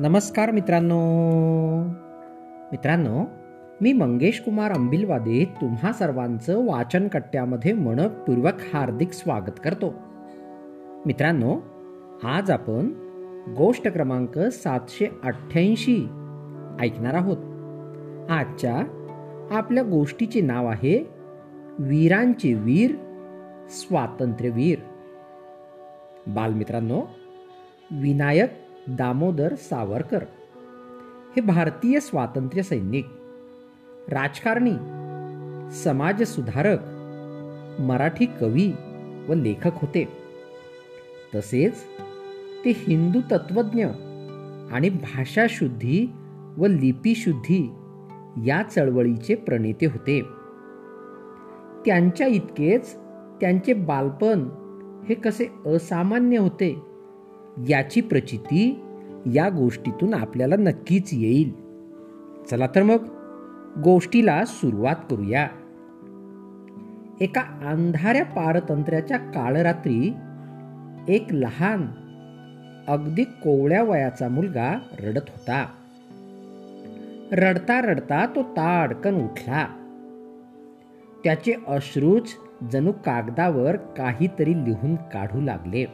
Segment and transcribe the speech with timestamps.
[0.00, 0.98] नमस्कार मित्रांनो.
[2.72, 3.24] मित्रांनो
[3.80, 9.94] मी मंगेश कुमार अंबिलवादे तुम्हा सर्वांचं वाचन कट्ट्यामध्ये मनपूर्वक हार्दिक स्वागत करतो.
[11.06, 11.60] मित्रांनो
[12.24, 12.86] आज आपण
[13.56, 15.96] गोष्ट क्रमांक सातशे अठ्ठ्याऐंशी
[16.80, 17.36] ऐकणार आहोत.
[18.30, 18.76] आजच्या
[19.50, 21.10] आपल्या गोष्टीचे नाव आहे
[21.78, 22.94] वीरांचे वीर
[23.68, 24.78] स्वातंत्र्यवीर.
[26.26, 27.02] बालमित्रांनो
[27.90, 30.22] विनायक दामोदर सावरकर.
[31.36, 33.06] हे भारतीय स्वातंत्र्य सैनिक
[34.08, 34.74] राजकारणी
[35.70, 36.78] समाजसुधारक
[37.80, 38.72] मराठी कवी
[39.28, 40.08] व लेखक होते.
[41.34, 41.74] तसेच
[42.64, 43.86] ते हिंदू तत्वज्ञ
[44.72, 46.12] आणि भाषाशुद्धी
[46.56, 47.72] व लिपीशुद्धी
[48.44, 50.22] या चळवळीचे प्रणेते होते.
[51.86, 52.96] त्यांच्या इतकेच
[53.40, 54.48] त्यांचे बालपण
[55.08, 56.89] हे कसे असामान्य होते
[57.68, 58.84] याची प्रचिती
[59.26, 61.52] या गोष्टीतून आपल्याला नक्कीच येईल.
[62.50, 62.96] चला तर मग
[63.82, 65.48] गोष्टीला सुरुवात करूया.
[67.20, 70.14] एका अंधाऱ्या पारतंत्र्याच्या काळरात्री
[71.08, 71.86] एक लहान
[72.88, 75.66] अगदी कोवळ्या वयाचा मुलगा रडत होता.
[77.32, 79.66] रडता रडता तो ताडकन उठला.
[81.24, 82.36] त्याचे अश्रूच
[82.72, 85.84] जणू कागदावर काहीतरी लिहून काढू लागले.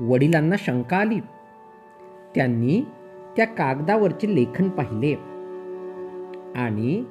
[0.00, 1.20] वडिलांना शंका आली.
[2.34, 2.82] त्यांनी
[3.36, 5.14] त्या कागदावरचे लेखन पाहिले
[6.56, 7.04] आणि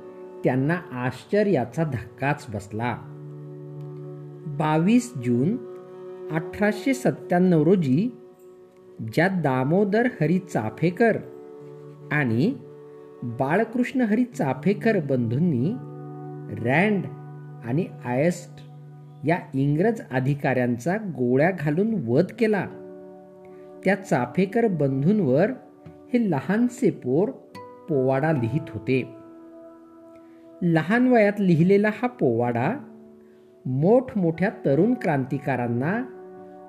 [0.43, 2.97] त्यांना आश्चर्याचा धक्काच बसला.
[4.57, 5.57] बावीस जून
[6.31, 8.09] अठराशे सत्त्याण्णव रोजी
[9.13, 11.17] ज्या दामोदर हरी चाफेकर
[12.11, 12.53] आणि
[13.23, 15.73] बाळकृष्ण हरी चाफेकर बंधूंनी
[16.63, 17.05] रँड
[17.65, 18.61] आणि आयस्ट
[19.25, 22.65] या इंग्रज अधिकाऱ्यांचा गोळ्या घालून वध केला
[23.85, 25.51] त्या चाफेकर बंधूंवर
[26.13, 27.29] हे लहानसे पोर
[27.89, 29.15] पोवाडा लिहित होते.
[30.61, 32.73] लहान वयात लिहिलेला हा पोवाडा
[33.65, 36.03] मोठमोठ्या तरुण क्रांतिकारांना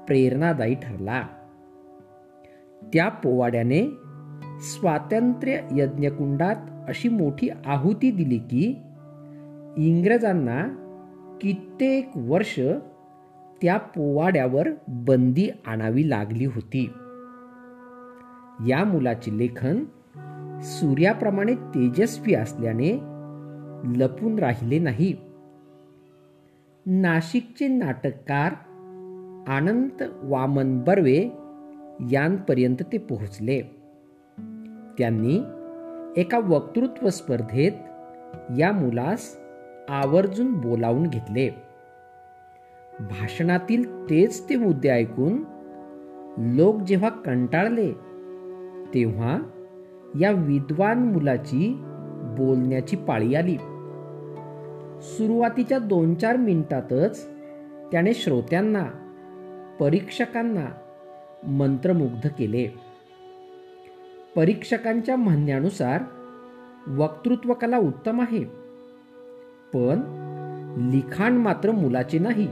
[0.09, 1.23] प्रेरणादायी ठरला.
[2.93, 3.83] त्या पोवाड्याने
[4.61, 6.57] स्वातंत्र्य यज्ञकुंडात
[6.89, 8.77] अशी मोठी आहुती दिली की
[9.77, 10.85] इंग्रजांना
[11.41, 12.61] कित्येक वर्ष
[13.63, 16.91] त्या पोवाड्यावर बंदी आणावी लागली होती.
[18.69, 19.85] या मुलाचे लेखन
[20.61, 22.93] सूर्याप्रमाणे तेजस्वी असल्याने
[23.97, 25.15] लपून राहिले नाही.
[26.87, 28.53] नाशिकचे नाटककार
[29.49, 31.31] आनंद वामन बर्वे
[32.13, 33.61] यांपर्यंत ते पोहोचले.
[34.99, 35.37] त्यांनी
[36.21, 37.73] एका वक्तृत्व स्पर्धेत
[38.59, 39.39] या मुलास
[39.89, 41.68] आवर्जून बोलावून घेतले.
[43.01, 45.45] भाषणातील तेच ते मुद्दे ऐकून
[46.39, 47.93] लोक जेव्हा कंटाळले
[48.95, 49.39] तेव्हा
[50.21, 51.79] या विद्वान मुलाची
[52.39, 53.57] बोलण्याची पाळी आली.
[55.03, 57.27] सुरुवातीच्या दोन चार मिनिटातच
[57.93, 58.85] त्याने श्रोत्यांना
[59.81, 60.67] परीक्षकांना
[61.47, 62.69] मंत्रमुग्ध केले.
[64.37, 66.03] परीक्षकांच्या म्हणण्यानुसार
[66.91, 68.45] वक्तृत्व कला उत्तम आहे
[69.75, 70.01] पण
[70.93, 72.49] लिखाण मात्र मुलाचे नाही.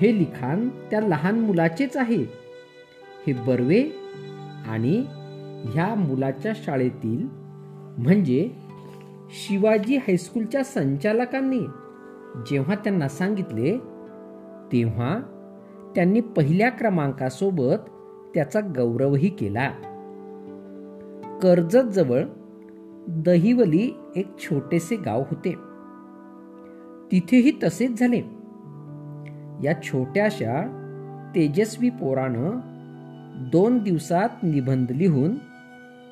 [0.00, 2.48] हे लिखाण त्या लहान मुलाचेच आहे.
[3.26, 3.82] हे बर्वे
[4.68, 5.04] आणि
[5.64, 7.28] ह्या मुलाच्या शाळेतील
[7.98, 8.50] म्हणजे
[9.30, 11.60] शिवाजी हायस्कूलच्या संचालकांनी
[12.50, 13.78] जेव्हा त्यांना सांगितले
[14.72, 15.18] तेव्हा
[15.94, 17.90] त्यांनी पहिल्या क्रमांकासोबत
[18.34, 19.70] त्याचा गौरवही केला.
[21.42, 22.22] कर्जत जवळ
[23.08, 25.54] दहिवली एक छोटेसे गाव होते.
[27.12, 28.37] तिथेही तसेच झाले.
[29.64, 30.84] या छोट्याशा
[31.34, 32.60] तेजस्वी पोरानं
[33.50, 35.34] दोन दिवसात निबंध लिहून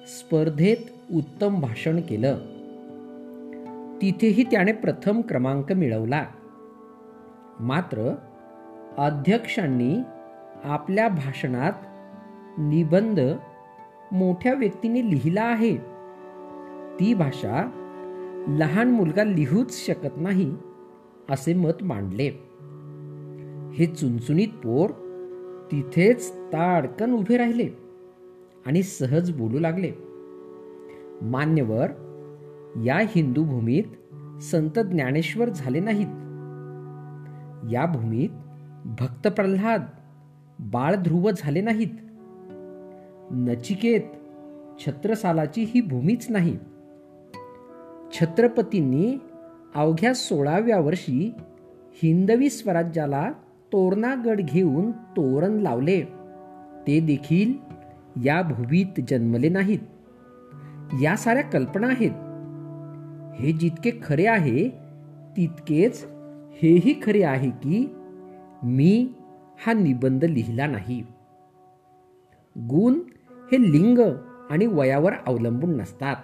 [0.06, 0.76] स्पर्धेत
[1.12, 2.38] उत्तम भाषण केलं.
[4.02, 6.24] तिथेही त्याने प्रथम क्रमांक मिळवला.
[7.60, 8.14] मात्र
[8.98, 9.98] अध्यक्षांनी
[10.64, 11.72] आपल्या भाषणात
[12.58, 13.20] निबंध
[14.12, 15.76] मोठ्या व्यक्तीने लिहिला आहे.
[17.00, 17.70] ती भाषा
[18.48, 20.54] लहान मुलगा लिहूच शकत नाही
[21.30, 22.30] असे मत मांडले.
[23.78, 24.90] हे चुनचुनीत पोर
[25.72, 27.68] तिथेच ताडकन उभे राहिले
[28.66, 29.92] आणि सहज बोलू लागले.
[31.22, 31.86] मान्यवर
[32.84, 33.84] या हिंदू भूमीत
[34.42, 36.06] संत ज्ञानेश्वर झाले नाहीत.
[37.72, 38.28] या भूमीत
[38.84, 39.82] भक्त प्रल्हाद
[40.58, 41.94] बाळ ध्रुव झाले नाहीत.
[43.30, 44.02] नचिकेत
[44.86, 46.58] छत्रसालाची ही भूमीच नाही.
[48.12, 49.18] छत्रपतींनी
[49.74, 51.32] अवघ्या सोळाव्या वर्षी
[52.02, 53.32] हिंदवी स्वराज्याला
[53.76, 56.02] तोरणागड घेऊन तोरण लावले.
[56.86, 57.54] ते देखील
[58.26, 59.78] या भुवीत जन्मले नाहीत.
[61.02, 62.10] या साऱ्या कल्पना आहेत.
[63.40, 64.68] हे जितके खरे आहे
[65.36, 66.06] तितकेच
[66.62, 67.94] हेही खरे आहे की
[68.62, 69.12] मी
[69.66, 71.06] हा निबंध लिहिला नाही.
[72.58, 72.94] गुण
[73.52, 73.98] हे लिंग
[74.50, 76.16] आणि वयावर अवलंबून नसतात.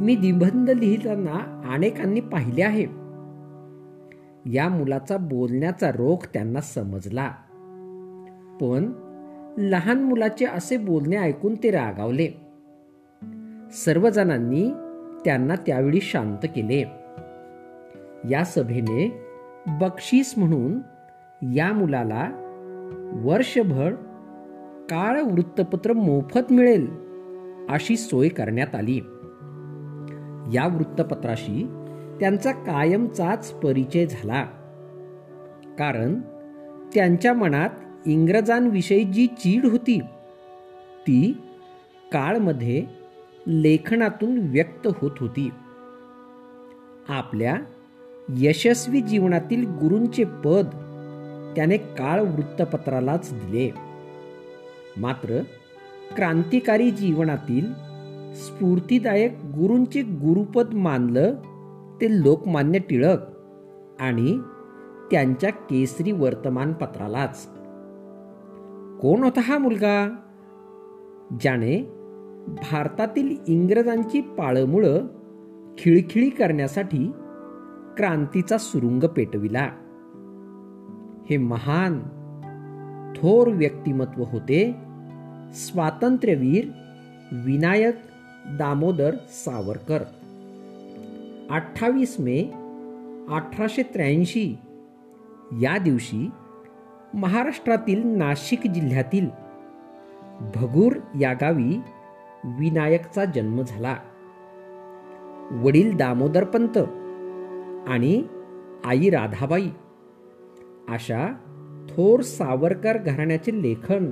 [0.00, 3.01] मी निबंध लिहिताना अनेकांनी पाहिले आहे.
[4.46, 7.30] या मुलाचा बोलण्याचा रोग त्यांना समजला.
[8.60, 8.92] पण
[9.58, 12.28] लहान मुलाचे असे बोलणे ऐकून ते रागावले.
[13.72, 14.70] सर्वजणांनी
[15.24, 16.80] त्यांना त्यावेळी शांत केले.
[18.30, 19.22] या सभेने
[19.66, 20.78] बक्षीस म्हणून
[21.54, 22.30] या मुलाला
[23.12, 23.94] वर्षभर
[24.90, 26.90] काळ वृत्तपत्र मोफत मिळेल
[27.68, 29.00] अशी सोय करण्यात आली.
[30.54, 31.81] या वृत्तपत्राशी
[32.22, 34.44] त्यांचा कायमचाच परिचय झाला.
[35.78, 36.20] कारण
[36.94, 37.70] त्यांच्या मनात
[38.06, 39.98] इंग्रजांविषयी जी चीड होती
[41.00, 41.36] ती
[42.12, 42.84] काळमध्ये
[43.46, 45.50] लेखनातून व्यक्त होत होती.
[47.08, 47.56] आपल्या
[48.28, 50.66] यशस्वी जीवनातील गुरूंचे पद
[51.56, 53.70] त्याने काळ वृत्तपत्रालाच दिले.
[54.96, 55.40] मात्र
[56.16, 57.72] क्रांतिकारी जीवनातील
[58.34, 61.34] स्फूर्तीदायक गुरूंचे गुरुपद मानलं
[62.02, 63.18] ते लोकमान्य टिळक
[64.00, 64.38] आणि
[65.10, 67.46] त्यांच्या केसरी वर्तमानपत्रालाच.
[69.00, 70.16] कोण होता हा मुलगा?
[71.40, 71.82] ज्याने
[72.48, 75.06] भारतातील इंग्रजांची पाळमुळं
[75.78, 77.12] खिळखिळी करण्यासाठी
[77.96, 79.68] क्रांतीचा सुरुंग पेटविला.
[81.30, 81.98] हे महान
[83.16, 84.74] थोर व्यक्तिमत्व होते
[85.52, 86.68] स्वातंत्र्यवीर
[87.32, 87.94] विनायक
[88.58, 89.98] दामोदर सावरकर.
[91.50, 92.42] अठ्ठावीस मे
[93.28, 94.56] अठराशे त्र्याऐंशी.
[95.60, 96.30] या दिवशी
[97.14, 99.26] महाराष्ट्रातील नाशिक जिल्ह्यातील
[100.54, 101.80] भगूर या गावी
[102.44, 103.96] विनायकचा जन्म झाला.
[105.50, 106.78] वडील दामोदरपंत
[107.88, 108.24] आणि
[108.84, 109.68] आई राधाबाई
[110.88, 111.28] अशा
[111.88, 114.06] थोर सावरकर घराण्याचे लेखन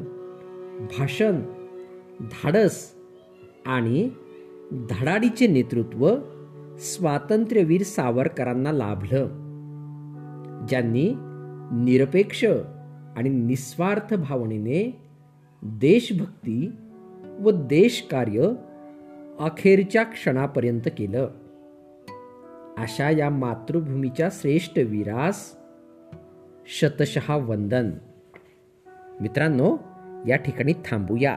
[0.99, 1.41] भाषण
[2.21, 2.91] धाडस
[3.67, 4.11] आणि
[4.91, 6.15] धडाडीचे नेतृत्व
[6.81, 9.27] स्वातंत्र्यवीर सावरकरांना लाभलं.
[10.69, 11.15] ज्यांनी
[11.73, 12.45] निरपेक्ष
[13.17, 15.03] आणि निस्वार्थ भावनेने
[15.63, 16.73] देशभक्ती
[17.41, 18.53] व देशकार्य
[19.39, 21.31] अखेरच्या क्षणापर्यंत केलं.
[22.79, 25.57] अशा या मातृभूमीच्या श्रेष्ठ वीरास
[26.67, 27.91] शतशहा वंदन.
[29.21, 29.77] मित्रांनो
[30.29, 31.37] या ठिकाणी थांबूया.